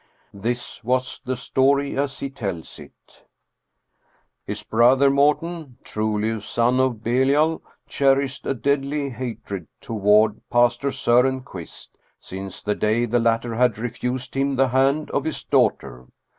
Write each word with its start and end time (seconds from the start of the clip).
This 0.33 0.83
was 0.83 1.21
the 1.25 1.35
story 1.35 1.95
as 1.95 2.21
he 2.21 2.31
tells 2.31 2.79
it: 2.79 3.23
His 4.47 4.63
brother 4.63 5.11
Morten 5.11 5.77
truly 5.83 6.31
a 6.31 6.41
son 6.41 6.79
of 6.79 7.03
Belial 7.03 7.61
cherished 7.87 8.47
a 8.47 8.55
deadly 8.55 9.11
hatred 9.11 9.67
to 9.81 9.93
ward 9.93 10.41
pastor 10.49 10.91
Soren 10.91 11.41
Quist 11.43 11.89
since 12.19 12.63
the 12.63 12.73
day 12.73 13.05
the 13.05 13.19
latter 13.19 13.53
had 13.53 13.77
refused 13.77 14.35
him 14.35 14.55
the 14.55 14.69
hand 14.69 15.11
of 15.11 15.23
his 15.23 15.43
daughter. 15.43 16.07